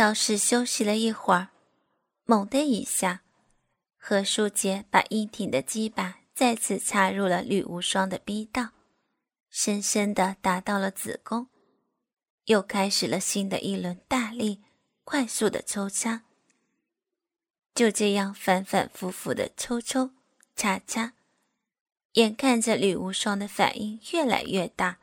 [0.00, 1.48] 稍事休息了一会儿，
[2.24, 3.20] 猛的一下，
[3.98, 8.70] 何书杰把硬挺的鸡巴再次插入了吕无双的逼道，
[9.50, 11.48] 深深的达到了子宫，
[12.46, 14.62] 又开始了新的一轮大力、
[15.04, 16.22] 快速的抽插。
[17.74, 20.12] 就这样反反复复的抽抽
[20.56, 21.12] 插插，
[22.12, 24.98] 眼看着吕无双的反应越来越大，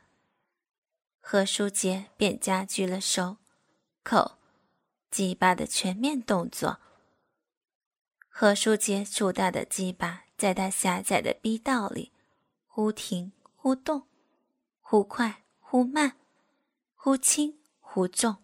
[1.20, 3.36] 何书杰便加剧了手、
[4.02, 4.37] 口。
[5.10, 6.80] 鸡巴的全面动作，
[8.28, 12.12] 何书杰粗大的鸡巴在他狭窄的逼道里
[12.66, 14.06] 忽停忽动，
[14.80, 16.16] 忽快忽慢，
[16.94, 18.36] 忽轻忽重，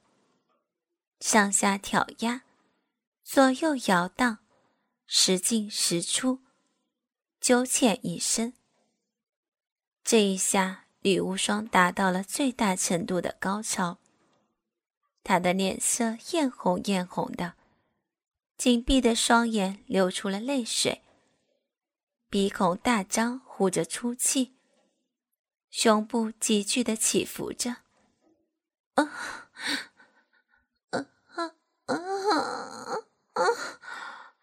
[1.20, 2.42] 上下挑压，
[3.22, 4.38] 左右摇荡，
[5.06, 6.41] 时进时出，
[7.41, 8.55] 九浅一深。
[10.02, 13.98] 这一下，吕无双达到了最大程度的高潮。
[15.24, 17.55] 他的脸色艳红艳红的，
[18.59, 21.00] 紧闭的双眼流出了泪水，
[22.28, 24.55] 鼻孔大张，呼着粗气，
[25.70, 27.78] 胸部急剧的起伏着。
[28.94, 29.06] 啊啊
[30.91, 31.06] 啊
[31.41, 31.55] 啊
[31.86, 31.94] 啊
[33.33, 33.42] 啊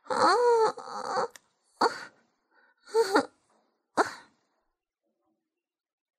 [0.07, 0.17] 啊
[3.93, 4.25] 啊！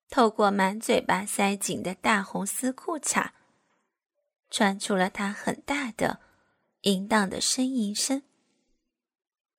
[0.09, 3.33] 透过满嘴巴塞紧的大红丝裤衩。
[4.53, 6.21] 传出了他很大的、
[6.83, 8.23] 淫荡的呻吟声。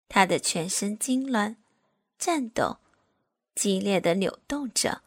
[0.07, 1.55] 他的全身痉挛、
[2.19, 2.77] 颤抖、
[3.55, 5.01] 激烈的扭动着，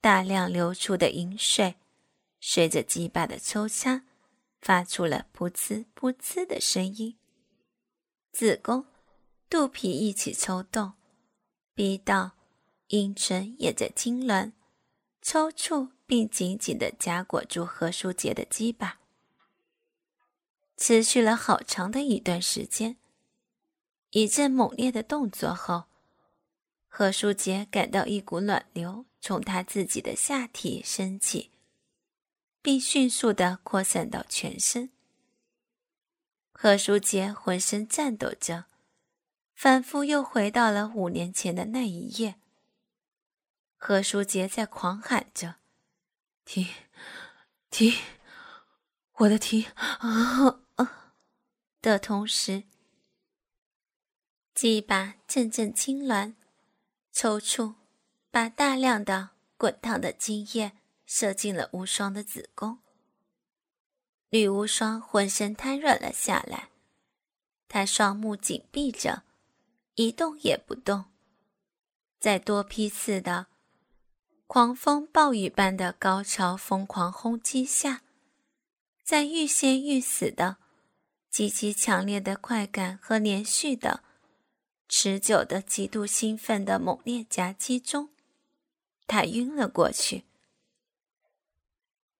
[0.00, 1.74] 大量流出的淫水
[2.40, 4.04] 随着鸡巴的抽插，
[4.60, 7.18] 发出了噗呲噗呲的声音。
[8.30, 8.86] 子宫、
[9.50, 10.92] 肚皮一起抽动，
[11.74, 12.30] 逼到
[12.86, 14.52] 阴唇也在痉挛、
[15.20, 15.90] 抽搐。
[16.12, 18.98] 并紧紧地夹裹住何书杰的鸡巴，
[20.76, 22.98] 持续了好长的一段时间。
[24.10, 25.84] 一阵猛烈的动作后，
[26.86, 31.50] 何书杰感到一股暖流从他自己的下体升起，
[32.60, 34.90] 并迅速地扩散到全身。
[36.52, 38.66] 何书杰浑身颤抖着，
[39.54, 42.34] 仿佛又回到了五年前的那一夜。
[43.78, 45.61] 何书杰在狂喊着。
[46.44, 46.66] 停，
[47.70, 47.94] 停，
[49.12, 51.14] 我的停啊啊！
[51.80, 52.64] 的同时，
[54.54, 56.34] 鸡巴阵阵痉挛、
[57.12, 57.74] 抽搐，
[58.30, 60.72] 把大量的滚烫的精液
[61.06, 62.78] 射进了无双的子宫。
[64.28, 66.70] 吕无双浑身瘫软了下来，
[67.68, 69.22] 他双目紧闭着，
[69.94, 71.06] 一动也不动，
[72.18, 73.46] 在多批次的。
[74.54, 78.02] 狂风暴雨般的高潮疯狂轰击下，
[79.02, 80.58] 在欲仙欲死的
[81.30, 84.04] 极其强烈的快感和连续的、
[84.90, 88.10] 持久的、极度兴奋的猛烈夹击中，
[89.06, 90.26] 他晕了过去。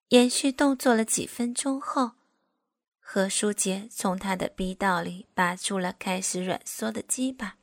[0.09, 2.13] 延续动作了几分钟后，
[2.99, 7.59] 何书杰从他的逼道里拔出了开始软缩的鸡巴，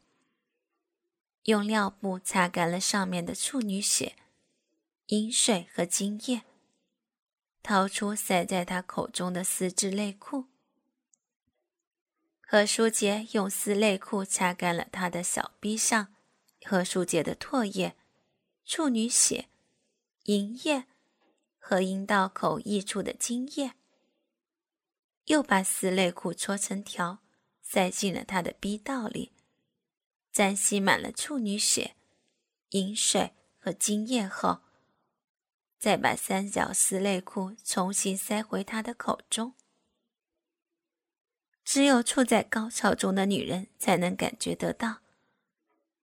[1.46, 4.16] 用尿布擦干了上面的处女血。
[5.10, 6.44] 饮水和精液，
[7.64, 10.46] 掏出塞在他口中的丝质内裤。
[12.42, 16.14] 何书杰用丝内裤擦干了他的小臂上
[16.64, 17.96] 何书杰的唾液、
[18.64, 19.50] 处女血、
[20.26, 20.86] 银液
[21.58, 23.74] 和阴道口溢出的精液，
[25.26, 27.24] 又把丝内裤搓成条，
[27.64, 29.32] 塞进了他的逼道里，
[30.32, 31.96] 沾吸满了处女血、
[32.70, 34.62] 饮水和精液后。
[35.80, 39.54] 再把三角丝内裤重新塞回他的口中。
[41.64, 44.98] 只有处在高潮中的女人才能感觉得到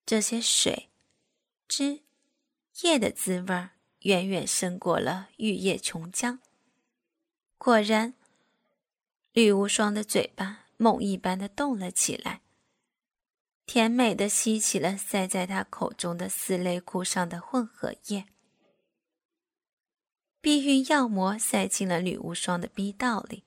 [0.07, 0.89] 这些水、
[1.69, 2.01] 汁、
[2.83, 3.69] 液的滋味，
[4.01, 6.39] 远远胜过了玉液琼浆。
[7.59, 8.15] 果然，
[9.33, 12.43] 吕无双的嘴巴猛一般的动了起来，
[13.67, 18.27] 甜美的吸起了塞在他口中的丝内裤上的混合液。
[20.47, 23.43] 避孕药膜塞进了吕无双的逼道里。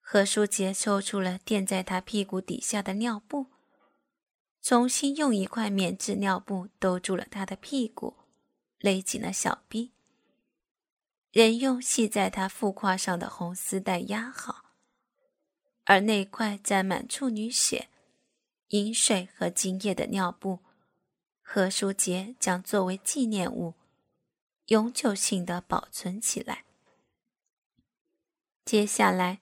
[0.00, 3.48] 何书杰抽出了垫在他屁股底下的尿布，
[4.62, 8.16] 重新用一块棉质尿布兜住了他的屁股，
[8.78, 9.92] 勒紧了小臂，
[11.32, 14.72] 仍用系在他腹胯上的红丝带压好。
[15.84, 17.90] 而那块沾满处女血、
[18.68, 20.60] 饮水和精液的尿布，
[21.42, 23.74] 何书杰将作为纪念物。
[24.68, 26.64] 永久性的保存起来。
[28.66, 29.40] 接下来，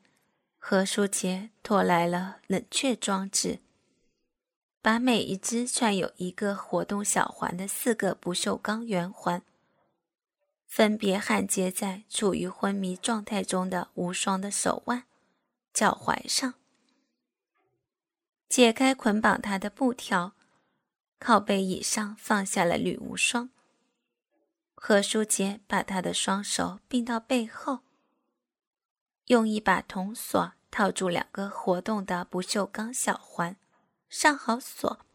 [0.56, 3.58] 何书杰拖来了冷却装置，
[4.80, 9.42] 把每一只串有一个活动小环的四个不锈钢圆环，
[10.64, 15.06] 分别焊接在处于昏迷状态中的无双的手腕、
[15.72, 16.54] 脚踝上，
[18.48, 20.34] 解开捆绑他的布条，
[21.18, 23.50] 靠背椅上放下了吕无双。
[24.76, 27.80] 何书杰把他的双手并到背后，
[29.26, 30.52] 用一把铜锁。
[30.68, 33.56] 套住两个活动的不锈钢小环，
[34.10, 35.06] 上好锁，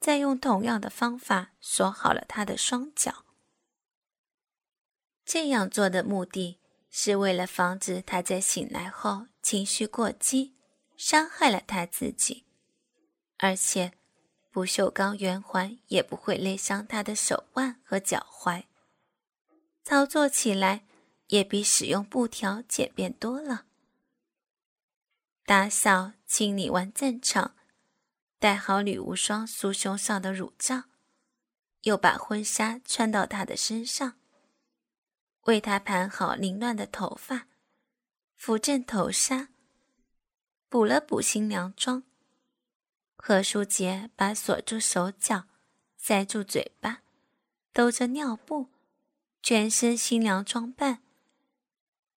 [0.00, 3.26] 再用同样的方法锁好了他的双脚。
[5.22, 6.58] 这样做的目的
[6.88, 10.54] 是为了防止他在醒来后情绪过激，
[10.96, 12.46] 伤害了他自己，
[13.36, 13.92] 而且
[14.50, 18.64] 不锈钢圆环也不会勒伤他的手腕和脚踝，
[19.84, 20.86] 操作起来
[21.28, 23.66] 也比使用布条简便多了。
[25.44, 27.54] 打扫清理完战场，
[28.38, 30.84] 戴好吕无双酥胸上的乳罩，
[31.82, 34.18] 又把婚纱穿到她的身上，
[35.42, 37.46] 为她盘好凌乱的头发，
[38.34, 39.48] 扶正头纱，
[40.68, 42.02] 补了补新娘妆。
[43.18, 45.44] 何书杰把锁住手脚、
[45.98, 47.02] 塞住嘴巴、
[47.74, 48.68] 兜着尿布、
[49.42, 51.02] 全身新娘装扮，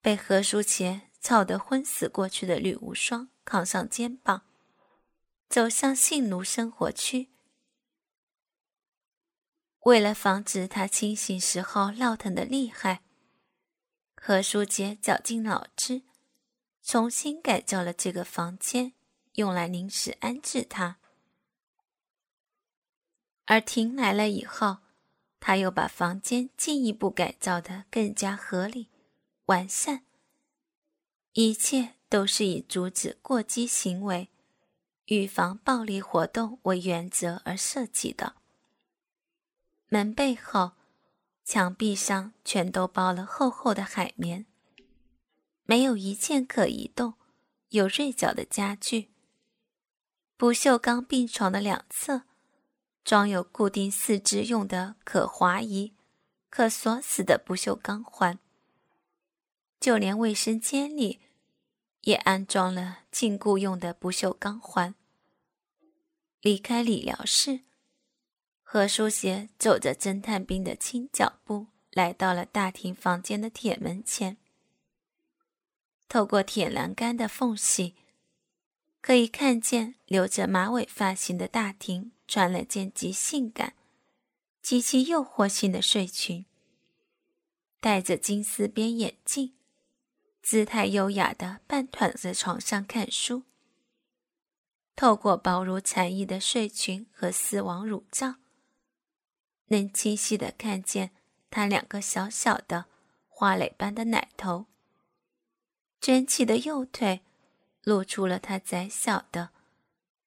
[0.01, 1.09] 被何书杰。
[1.23, 4.41] 操得昏死过去的吕无双扛上肩膀，
[5.47, 7.29] 走向性奴生活区。
[9.81, 13.03] 为了防止他清醒时候闹腾的厉害，
[14.15, 16.01] 何书杰绞尽脑汁，
[16.81, 18.93] 重新改造了这个房间，
[19.35, 20.97] 用来临时安置他。
[23.45, 24.77] 而婷来了以后，
[25.39, 28.87] 他又把房间进一步改造的更加合理、
[29.45, 30.05] 完善。
[31.33, 34.29] 一切都是以阻止过激行为、
[35.05, 38.35] 预防暴力活动为原则而设计的。
[39.87, 40.73] 门背后、
[41.43, 44.45] 墙壁上全都包了厚厚的海绵，
[45.63, 47.15] 没有一件可移动、
[47.69, 49.09] 有锐角的家具。
[50.41, 52.23] 不锈钢病床的两侧
[53.05, 55.93] 装有固定四肢用的可滑移、
[56.49, 58.39] 可锁死的不锈钢环。
[59.79, 61.19] 就连卫生间里，
[62.01, 64.95] 也安装了禁锢用的不锈钢环。
[66.41, 67.59] 离开理疗室，
[68.63, 74.37] 何书杰走着侦探兵的轻脚步，来到了大厅房间的铁门前。
[76.09, 77.93] 透过铁栏杆的缝隙，
[79.01, 83.73] 可以看见留着马尾发型的大婷穿了件极性感、
[84.61, 86.45] 极其诱惑性的睡裙，
[87.79, 89.53] 戴着金丝边眼镜。
[90.43, 93.43] 姿态优雅的半躺在床上看书，
[94.95, 98.35] 透过薄如蝉翼的睡裙和丝网乳罩，
[99.67, 101.11] 能清晰的看见
[101.51, 102.85] 她两个小小的
[103.27, 104.65] 花蕾般的奶头。
[106.01, 107.21] 卷起的右腿
[107.83, 109.49] 露出了他窄小的、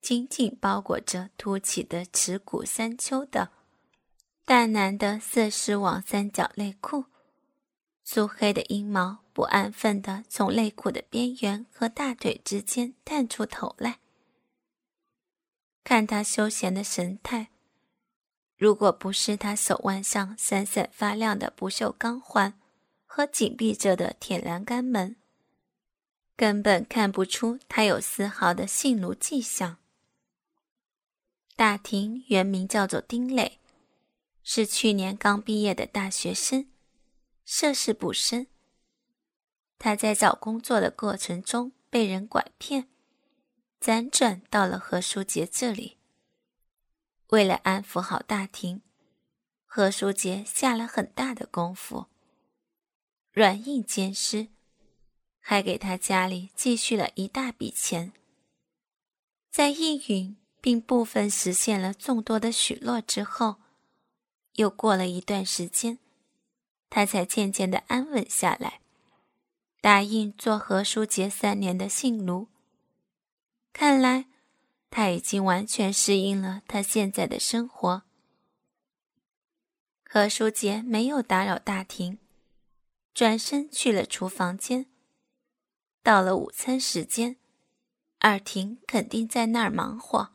[0.00, 3.50] 紧紧包裹着凸起的耻骨三丘的
[4.44, 7.04] 淡蓝的色丝网三角内裤。
[8.02, 13.98] 粗黑的阴毛不安分地从内裤的边缘和大腿之间探出头来。
[15.82, 17.48] 看他休闲的神态，
[18.58, 22.58] 如果不是他手腕上闪闪发亮的不锈钢环
[23.06, 25.16] 和紧闭着的铁栏杆门，
[26.36, 29.78] 根本看不出他有丝毫的性奴迹象。
[31.56, 33.60] 大庭原名叫做丁磊，
[34.42, 36.68] 是去年刚毕业的大学生。
[37.44, 38.48] 涉世不深，
[39.78, 42.88] 他在找工作的过程中被人拐骗，
[43.80, 45.98] 辗转到了何书杰这里。
[47.28, 48.80] 为了安抚好大庭，
[49.66, 52.06] 何书杰下了很大的功夫，
[53.30, 54.48] 软硬兼施，
[55.46, 58.14] 还给他家里积蓄了一大笔钱。
[59.50, 63.56] 在应允并部分实现了众多的许诺之后，
[64.54, 65.98] 又过了一段时间。
[66.88, 68.80] 他才渐渐的安稳下来，
[69.82, 72.48] 答应做何书杰三年的性奴。
[73.74, 74.24] 看来
[74.88, 78.04] 他已经完全适应了他现在的生活。
[80.08, 82.18] 何书杰没有打扰大庭，
[83.12, 84.86] 转身去了厨房间。
[86.04, 87.38] 到了午餐时间，
[88.18, 90.34] 二婷肯定在那儿忙活。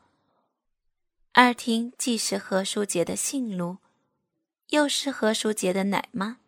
[1.30, 3.78] 二婷既是何书杰的性奴，
[4.70, 6.38] 又是何书杰的奶妈。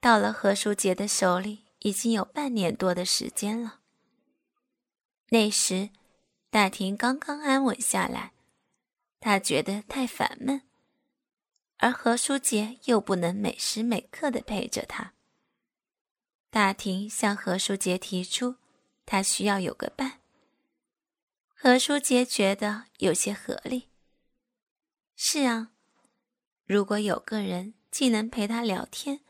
[0.00, 3.80] 到了何书杰的手里，已经有半年多的时间了。
[5.30, 5.88] 那时，
[6.50, 8.32] 大庭刚刚安稳下来，
[9.18, 10.60] 她觉得太烦闷，
[11.78, 15.14] 而何书杰又不能每时每刻的陪着他。
[16.50, 18.56] 大庭向何书杰提出，
[19.06, 20.18] 他需要有个伴。
[21.54, 23.88] 何书杰觉得有些合理。
[25.14, 25.70] 是啊，
[26.66, 29.20] 如果有个人既能陪他聊天，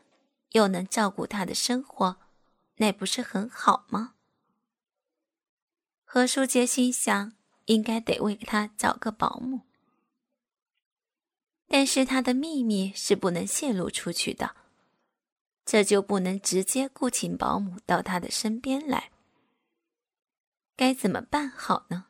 [0.53, 2.17] 又能照顾他的生活，
[2.77, 4.15] 那不是很好吗？
[6.03, 7.33] 何书杰心想，
[7.65, 9.61] 应该得为他找个保姆，
[11.67, 14.55] 但是他的秘密是不能泄露出去的。
[15.63, 19.11] 这就不能直接雇请保姆到他的身边来，
[20.75, 22.07] 该怎么办好呢？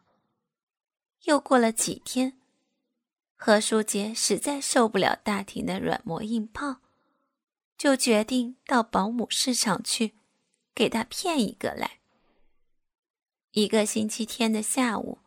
[1.24, 2.40] 又过了几天，
[3.36, 6.78] 何书杰实在受不了大庭的软磨硬泡，
[7.78, 10.14] 就决定到保姆市场去，
[10.74, 12.00] 给他骗一个来。
[13.52, 15.20] 一个星期天的下午，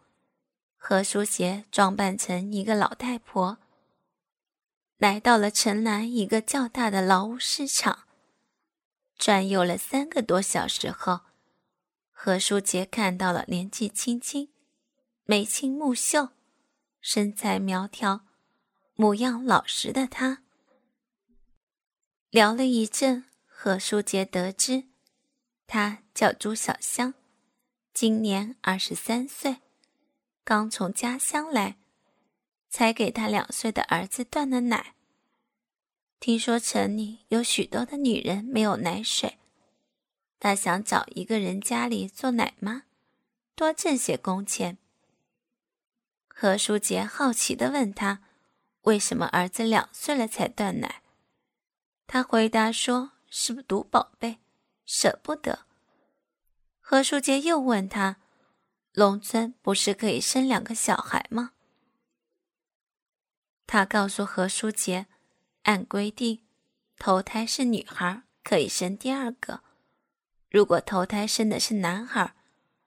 [0.77, 3.59] 何书杰装扮成一个老太婆，
[4.97, 8.07] 来到了城南一个较大的劳务市场。
[9.19, 11.21] 转悠了三个多小时后，
[12.13, 14.51] 何书杰看到了年纪轻轻、
[15.25, 16.31] 眉清目秀、
[17.01, 18.27] 身材苗条、
[18.95, 20.43] 模样老实的他。
[22.31, 24.85] 聊了一阵，何书杰得知，
[25.67, 27.15] 他叫朱小香，
[27.93, 29.63] 今年二十三岁，
[30.43, 31.77] 刚从家乡来，
[32.69, 34.97] 才给他两岁的儿子断了奶。
[36.25, 39.37] 听说城里有许多的女人没有奶水，
[40.41, 42.85] 他想找一个人家里做奶妈，
[43.55, 44.79] 多挣些工钱。
[46.27, 48.23] 何书杰好奇地问他
[48.85, 51.03] ：“为什么儿子两岁了才断奶？”
[52.09, 54.39] 他回答说：“是不毒宝贝，
[54.87, 55.67] 舍不得。”
[56.81, 58.17] 何书杰又问他
[58.97, 61.53] ：“农村不是可以生两个小孩吗？”
[63.69, 65.07] 他告诉何书杰。
[65.65, 66.41] 按规定，
[66.99, 69.61] 头胎是女孩可以生第二个；
[70.49, 72.35] 如果头胎生的是男孩，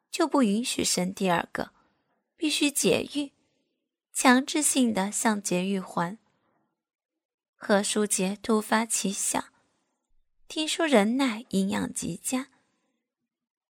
[0.09, 1.71] 就不允许生第二个，
[2.35, 3.33] 必须节育，
[4.13, 6.17] 强制性的向节育还。
[7.55, 9.43] 何书杰突发奇想，
[10.47, 12.49] 听说人奶营养极佳，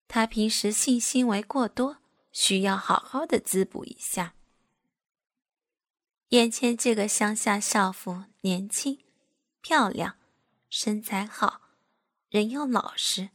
[0.07, 1.97] 他平时性行为过多，
[2.31, 4.35] 需要好好的滋补一下。
[6.29, 8.99] 眼前这个乡下少妇年轻、
[9.61, 10.17] 漂亮，
[10.69, 11.61] 身材好，
[12.27, 13.29] 人又老实，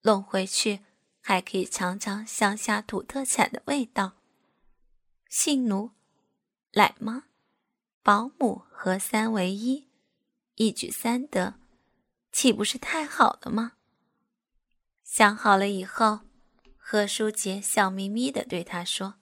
[0.00, 0.80] 弄回去
[1.20, 4.12] 还可以尝尝乡下土特产的味道。
[5.28, 5.90] 性奴、
[6.72, 7.24] 奶妈、
[8.02, 9.90] 保姆合三为一，
[10.54, 11.60] 一举三得，
[12.32, 13.72] 岂不是太好了吗？
[15.04, 16.20] 想好了以后，
[16.78, 19.16] 何书杰笑眯眯的对他说。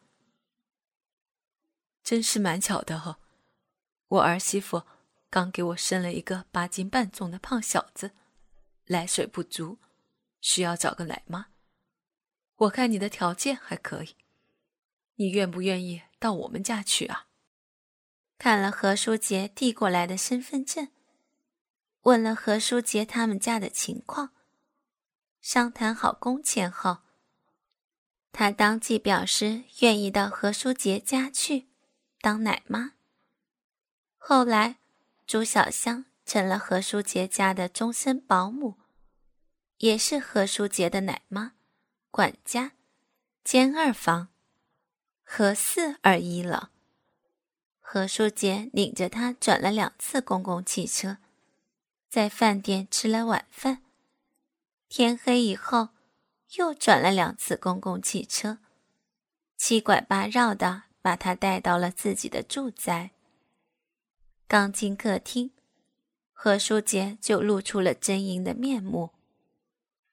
[2.03, 3.19] 真是蛮巧的哈，
[4.09, 4.83] 我儿媳妇
[5.29, 8.13] 刚给我生了一个八斤半重的胖小子，
[8.87, 9.79] 奶水不足，
[10.41, 11.47] 需要找个奶妈。
[12.57, 14.17] 我看你的条件还可以，
[15.15, 17.27] 你愿不愿意到我们家去啊？
[18.37, 20.89] 看了何书杰递过来的身份证，
[22.03, 24.31] 问了何书杰他们家的情况，
[25.41, 26.99] 商谈好工钱后，
[28.33, 31.70] 他当即表示愿意到何书杰家去。
[32.21, 32.93] 当奶妈。
[34.17, 34.77] 后来，
[35.27, 38.77] 朱小香成了何书杰家的终身保姆，
[39.79, 41.55] 也是何书杰的奶妈、
[42.11, 42.73] 管家
[43.43, 44.29] 兼二房，
[45.25, 46.71] 何四而一了。
[47.81, 51.17] 何书杰领着她转了两次公共汽车，
[52.09, 53.83] 在饭店吃了晚饭。
[54.89, 55.89] 天黑以后，
[56.57, 58.59] 又转了两次公共汽车，
[59.57, 60.90] 七拐八绕的。
[61.03, 63.11] 把他带到了自己的住宅。
[64.47, 65.53] 刚进客厅，
[66.33, 69.11] 何书杰就露出了狰狞的面目，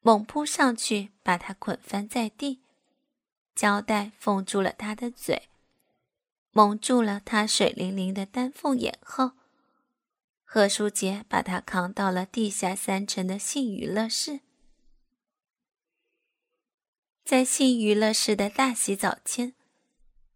[0.02, 2.62] 猛扑上去把他捆翻在地，
[3.56, 5.50] 胶带封住了他的嘴，
[6.52, 9.32] 蒙住了他水灵灵的丹凤眼后，
[10.44, 14.40] 何书杰把他扛到了地下三层的性娱乐室，
[17.26, 19.56] 在性娱乐室的大洗澡间。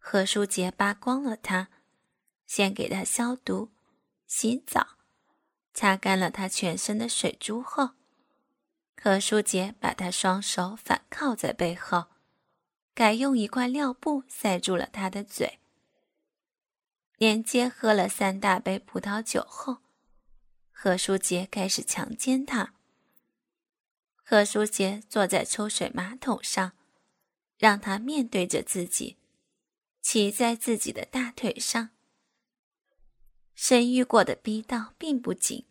[0.03, 1.70] 何书杰扒光了他，
[2.48, 3.70] 先给他消毒、
[4.25, 4.98] 洗澡，
[5.75, 7.91] 擦干了他全身的水珠后，
[9.00, 12.08] 何书杰把他双手反靠在背后，
[12.96, 15.60] 改用一块尿布塞住了他的嘴。
[17.17, 19.77] 连接喝了三大杯葡萄酒后，
[20.72, 22.74] 何书杰开始强奸他。
[24.15, 26.72] 何书杰坐在抽水马桶上，
[27.60, 29.17] 让他面对着自己，
[30.01, 31.91] 骑在自己的大腿上。
[33.53, 35.65] 生育过的逼道并不紧，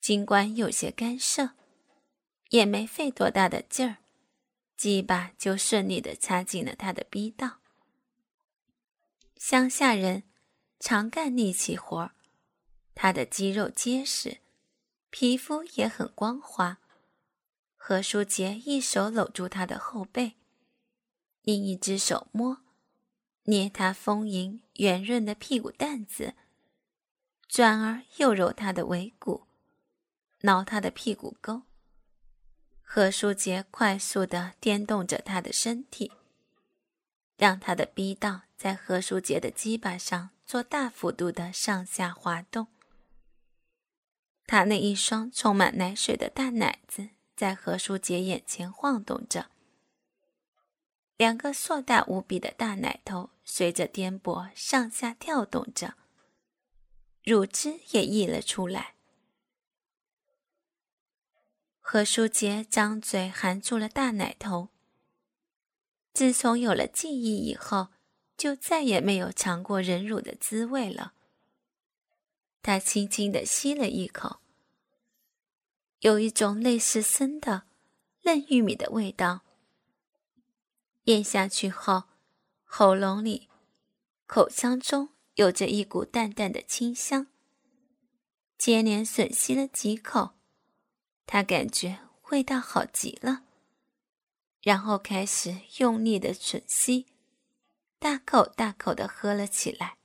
[0.00, 1.50] 尽管有些干涉，
[2.48, 3.98] 也没费多大的劲儿，
[4.76, 7.60] 鸡巴就顺利的插进了他的逼道。
[9.36, 10.22] 乡下人
[10.80, 12.14] 常干力气活儿，
[12.94, 14.38] 他的肌肉结实，
[15.10, 16.78] 皮肤也很光滑。
[17.76, 20.36] 何书杰一手搂住他的后背，
[21.42, 22.63] 另一只手摸、
[23.44, 26.34] 捏他丰盈圆润的屁股蛋子，
[27.46, 29.46] 转而又揉他的尾骨，
[30.40, 31.62] 挠他的屁股沟。
[32.82, 36.12] 何书杰快速地颠动着他的身体，
[37.36, 42.68] 让他的逼道在何书杰的鸡巴上做大幅度的上下滑动。
[44.46, 47.10] 他那一双充满奶水的大奶子。
[47.36, 49.50] 在何书杰眼前晃动着，
[51.16, 55.94] 两个硕大无比的大奶头随着颠簸上下跳动着，
[57.22, 58.94] 乳汁也溢了出来。
[61.78, 64.70] 何书杰张嘴含住了大奶头。
[66.12, 67.88] 自从有了记忆以后，
[68.36, 71.12] 就再也没有尝过人乳的滋味了。
[72.62, 74.40] 他轻轻地吸了一口。
[76.00, 77.64] 有一种类似生的
[78.22, 79.43] 嫩玉米的味道。
[81.04, 82.04] 咽下去后，
[82.64, 83.48] 喉咙里、
[84.26, 87.26] 口腔中有着一股淡淡的清香。
[88.58, 90.30] 接连吮吸了几口，
[91.26, 93.44] 他感觉味道好极了，
[94.62, 97.06] 然后开始用力的吮吸，
[97.98, 99.96] 大口大口的喝了起来。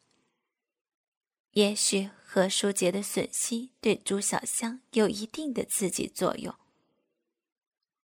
[1.52, 2.10] 也许。
[2.32, 6.54] 何书杰的吮吸对朱小香有一定的刺激作用。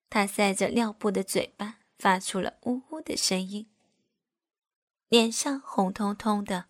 [0.08, 3.68] 他塞着尿布的嘴巴发出了呜呜的声音，
[5.08, 6.66] 脸上红彤彤的，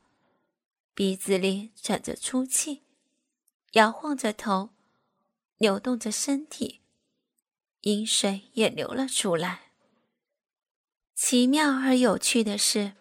[0.95, 2.83] 鼻子里喘着粗气，
[3.73, 4.71] 摇晃着头，
[5.59, 6.83] 扭动着身体，
[7.83, 9.73] 饮水也流了出来。
[11.15, 12.95] 奇妙而有趣的是，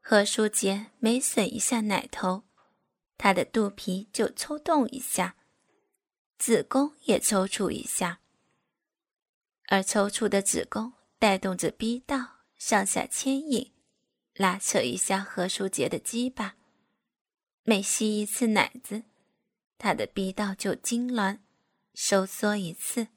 [0.00, 2.44] 何书杰每吮一下奶头。
[3.16, 5.36] 他的肚皮就抽动一下，
[6.36, 8.20] 子宫也抽搐一下，
[9.68, 10.93] 而抽搐的子宫
[11.24, 13.72] 带动着逼道上下牵引、
[14.34, 16.56] 拉扯一下何书杰的鸡巴。
[17.62, 19.04] 每吸一次奶子，
[19.78, 21.38] 他的逼道就痉挛、
[21.94, 23.08] 收缩一次，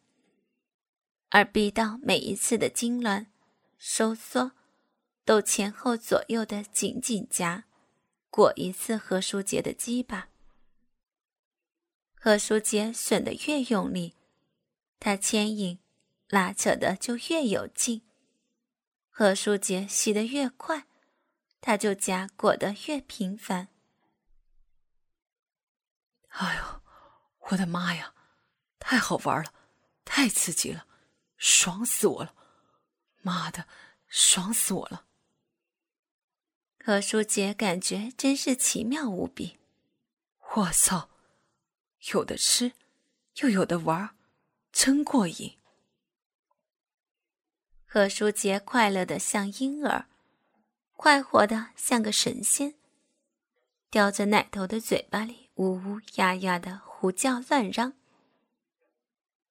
[1.31, 3.25] 而逼道每一次的痉挛、
[3.77, 4.53] 收缩，
[5.25, 7.65] 都前后左右的紧紧夹。
[8.29, 10.29] 裹一次何书杰的鸡巴，
[12.15, 14.13] 何书杰吮得越用力，
[14.97, 15.79] 他牵引、
[16.27, 18.01] 拉扯的就越有劲；
[19.09, 20.85] 何书杰洗得越快，
[21.61, 23.69] 他就夹裹得越频繁。
[26.27, 26.81] 哎呦，
[27.49, 28.13] 我的妈呀，
[28.77, 29.53] 太好玩了，
[30.03, 30.85] 太刺激了，
[31.37, 32.35] 爽死我了！
[33.21, 33.67] 妈的，
[34.07, 35.05] 爽死我了！
[36.83, 39.57] 何书杰感觉真是奇妙无比。
[40.55, 41.09] 我操，
[42.11, 42.73] 有的吃，
[43.41, 44.15] 又有的玩，
[44.71, 45.57] 真过瘾。
[47.89, 50.07] 何书杰快乐的像婴儿，
[50.97, 52.75] 快活的像个神仙，
[53.89, 57.93] 叼着奶头的嘴巴里呜呜呀呀的胡叫乱嚷。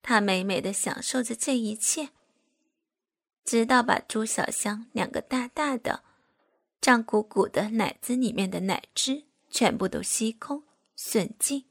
[0.03, 2.11] 他美美的享受着这一切，
[3.43, 6.05] 直到把朱小香两个大大的。
[6.79, 10.63] 胀鼓鼓的奶子里面的奶汁全部都吸空
[10.97, 11.65] 吮尽。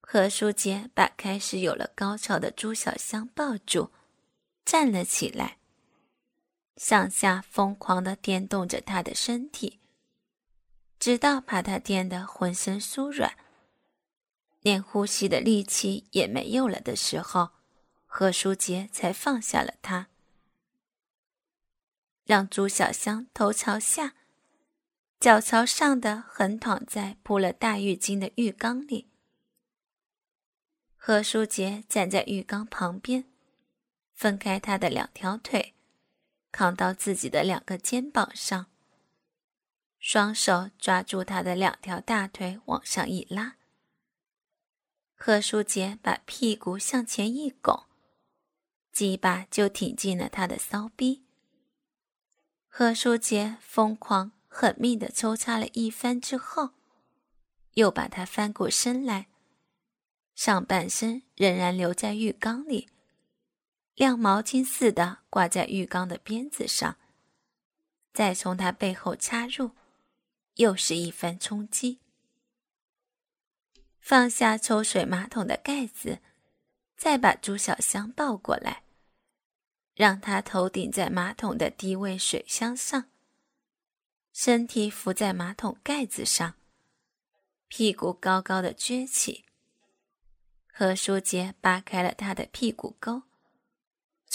[0.00, 3.90] 何书杰把开始有了高潮的朱小香抱住，
[4.66, 5.58] 站了起来，
[6.76, 9.78] 上下疯狂的颠动着他的身体，
[10.98, 13.36] 直到把他颠得浑身酥软，
[14.60, 17.50] 连呼吸的力气也没有了的时候，
[18.06, 20.08] 何书杰才放下了他。
[22.24, 24.16] 让朱小香头朝下，
[25.20, 29.08] 脚朝上的横躺在铺了大浴巾的浴缸里。
[30.96, 33.30] 何书杰站在浴缸旁边，
[34.16, 35.74] 分开他的两条腿，
[36.50, 38.66] 扛到自己的两个肩膀上，
[39.98, 43.56] 双手抓住他的两条大腿往上一拉。
[45.14, 47.84] 贺书杰把屁股向前一拱，
[48.90, 51.26] 鸡巴就挺进了他的骚逼。
[52.68, 56.70] 贺书杰疯狂狠命的抽插了一番之后，
[57.74, 59.28] 又把他翻过身来，
[60.34, 62.88] 上半身仍然留在浴缸里，
[63.96, 66.98] 晾毛巾似的挂在浴缸的鞭子上，
[68.12, 69.70] 再从他背后插入，
[70.56, 71.98] 又是一番冲击。
[73.98, 76.20] 放下抽水马桶的盖子，
[76.94, 78.82] 再把朱小香抱过来，
[79.94, 83.10] 让她头顶在马桶的低位水箱上，
[84.34, 86.54] 身体伏在马桶盖子上，
[87.66, 89.46] 屁股高高的撅起。
[90.70, 93.22] 何书杰扒开了他的屁股沟，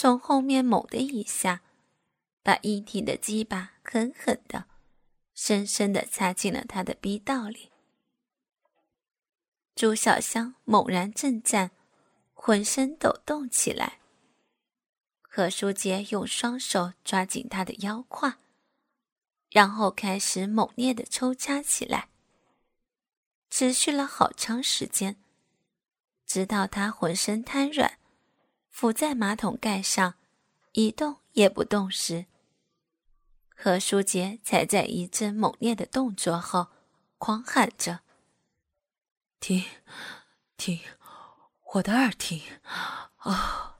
[0.02, 1.62] 从后面猛的一下，
[2.42, 4.66] 把一体的鸡巴狠狠的、
[5.32, 7.70] 深深的插进了他的逼道里。
[9.76, 11.70] 朱小香猛然震颤，
[12.34, 14.00] 浑身抖动起来。
[15.20, 18.38] 何书杰用双手抓紧他的腰胯，
[19.50, 22.08] 然后开始猛烈的抽插起来，
[23.50, 25.22] 持续了好长时间，
[26.26, 28.00] 直到他浑身瘫软，
[28.72, 30.14] 伏在马桶盖上，
[30.72, 32.26] 一动也不动时，
[33.54, 36.68] 何书杰才在一阵猛烈的动作后，
[37.18, 38.00] 狂喊着。
[39.38, 39.64] 停，
[40.56, 40.80] 停，
[41.74, 42.40] 我的二停，
[43.18, 43.78] 啊！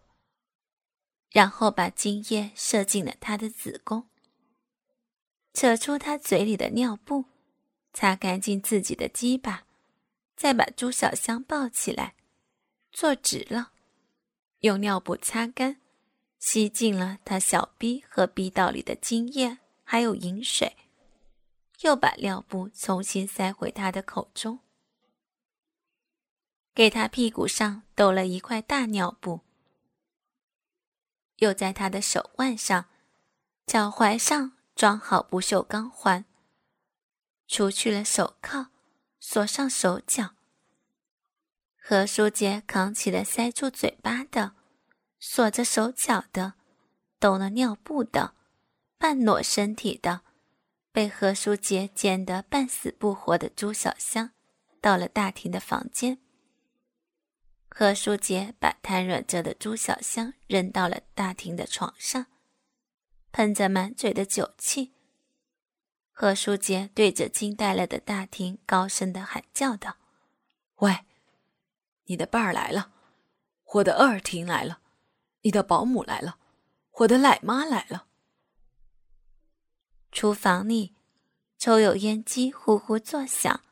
[1.31, 4.09] 然后把精液射进了他的子宫，
[5.55, 7.25] 扯出他嘴里的尿布，
[7.95, 9.65] 擦干净自己的鸡巴，
[10.37, 12.15] 再把朱小香抱起来，
[12.93, 13.72] 坐直了，
[14.63, 15.81] 用尿布擦干，
[16.39, 20.77] 吸进了他小逼和逼道里的精液，还有饮水，
[21.81, 24.61] 又把尿布重新塞回他的口中。
[26.73, 29.41] 给他屁股上抖了一块大尿布，
[31.39, 32.87] 又在他的手腕上、
[33.67, 36.25] 脚踝上装好不锈钢环，
[37.49, 38.69] 除去了手铐，
[39.19, 40.37] 锁上手脚。
[41.85, 44.55] 何书杰扛起了塞住嘴巴的、
[45.19, 46.55] 锁着手脚的、
[47.19, 48.37] 抖了尿布的、
[48.99, 50.21] 半裸身体的、
[50.93, 54.31] 被何书杰剪得半死不活的朱小香，
[54.81, 56.19] 到了大厅的房间。
[57.69, 62.27] 何书杰把瘫软着的朱小香扔到了大厅的床上，
[63.33, 64.95] 喷着满嘴的酒气。
[66.13, 69.97] 何书杰对着惊呆了的大厅高声的喊叫道
[70.79, 71.01] ：“喂，
[72.05, 72.93] 你的伴儿来了，
[73.75, 74.81] 我的二婷来了，
[75.43, 76.39] 你的保姆来了，
[76.99, 78.07] 我的奶妈来了。”
[80.13, 80.95] 厨房里，
[81.59, 83.63] 抽油烟机呼呼作响，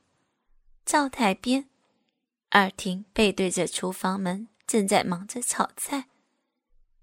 [0.85, 1.69] 灶台边。
[2.49, 6.09] 二婷背对着厨房门，正在忙着炒菜。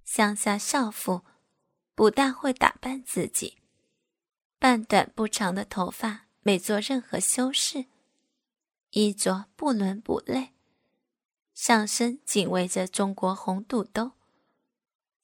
[0.04, 1.24] 乡下少妇
[1.94, 3.58] 不大会打扮自己，
[4.58, 7.86] 半短不长的头发没做任何修饰，
[8.90, 10.54] 衣着不伦不类，
[11.58, 14.12] 上身紧围着中国红肚兜，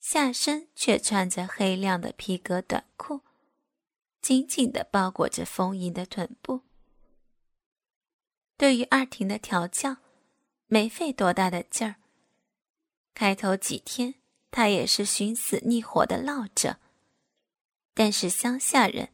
[0.00, 3.20] 下身却穿着黑亮的皮革短裤，
[4.20, 6.62] 紧紧地包裹着丰盈的臀部。
[8.56, 9.98] 对于二婷的调教。
[10.66, 11.96] 没费多大的劲儿。
[13.14, 14.14] 开头几天，
[14.50, 16.80] 他也是寻死觅活的闹着。
[17.92, 19.12] 但是乡下人，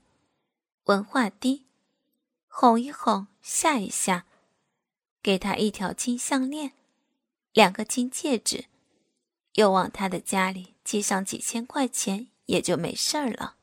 [0.85, 1.67] 文化低，
[2.47, 4.25] 哄一哄，吓一吓，
[5.21, 6.73] 给他一条金项链，
[7.53, 8.67] 两个金戒指，
[9.55, 13.57] 又往他的家里寄上几千块钱，也就没事儿了。